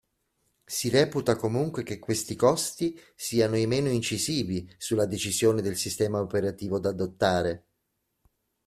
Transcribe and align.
Si 0.65 0.89
reputa 0.89 1.35
comunque 1.35 1.83
che 1.83 1.99
questi 1.99 2.35
costi 2.35 2.99
siano 3.13 3.55
i 3.55 3.67
meno 3.67 3.87
incisivi 3.89 4.67
sulla 4.79 5.05
decisione 5.05 5.61
del 5.61 5.77
sistema 5.77 6.19
operativo 6.19 6.79
da 6.79 6.89
adottare. 6.89 7.65